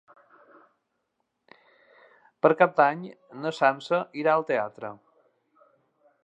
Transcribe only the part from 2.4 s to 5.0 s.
Per Cap d'Any na Sança irà al teatre.